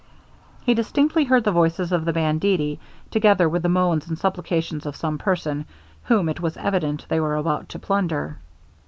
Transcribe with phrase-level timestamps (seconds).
[0.63, 2.79] He distinctly heard the voices of the banditti,
[3.11, 5.65] together with the moans and supplications of some person,
[6.05, 8.39] whom it was evident they were about to plunder.